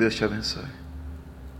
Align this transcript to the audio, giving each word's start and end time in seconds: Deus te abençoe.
Deus 0.00 0.14
te 0.16 0.24
abençoe. 0.24 0.79